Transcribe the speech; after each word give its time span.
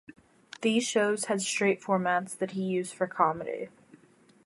These 0.61 0.83
shows 0.87 1.25
had 1.25 1.41
straight 1.43 1.79
formats 1.79 2.35
that 2.35 2.53
he 2.53 2.63
used 2.63 2.91
for 2.95 3.05
comedy. 3.05 3.69